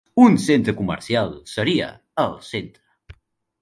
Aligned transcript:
Un 0.27 0.37
centre 0.45 0.73
comercial 0.79 1.31
seria 1.53 1.93
al 2.27 2.37
centre. 2.53 3.19